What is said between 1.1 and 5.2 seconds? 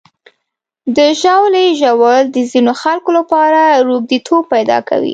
ژاولې ژوول د ځینو خلکو لپاره روږديتوب پیدا کوي.